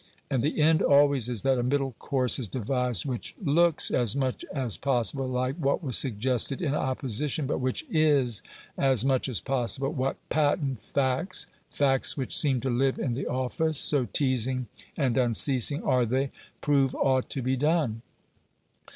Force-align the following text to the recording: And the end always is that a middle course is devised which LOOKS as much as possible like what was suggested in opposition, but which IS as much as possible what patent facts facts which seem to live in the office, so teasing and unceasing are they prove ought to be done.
And 0.31 0.41
the 0.41 0.59
end 0.59 0.81
always 0.81 1.29
is 1.29 1.43
that 1.43 1.59
a 1.59 1.61
middle 1.61 1.91
course 1.99 2.39
is 2.39 2.47
devised 2.47 3.05
which 3.05 3.35
LOOKS 3.39 3.91
as 3.91 4.15
much 4.15 4.43
as 4.51 4.75
possible 4.75 5.27
like 5.29 5.55
what 5.57 5.83
was 5.83 5.95
suggested 5.95 6.59
in 6.59 6.73
opposition, 6.73 7.45
but 7.45 7.59
which 7.59 7.85
IS 7.87 8.41
as 8.79 9.05
much 9.05 9.29
as 9.29 9.41
possible 9.41 9.93
what 9.93 10.17
patent 10.29 10.81
facts 10.81 11.45
facts 11.69 12.17
which 12.17 12.35
seem 12.35 12.59
to 12.61 12.69
live 12.71 12.97
in 12.97 13.13
the 13.13 13.27
office, 13.27 13.77
so 13.77 14.05
teasing 14.05 14.65
and 14.97 15.19
unceasing 15.19 15.83
are 15.83 16.07
they 16.07 16.31
prove 16.61 16.95
ought 16.95 17.29
to 17.29 17.43
be 17.43 17.55
done. 17.55 18.01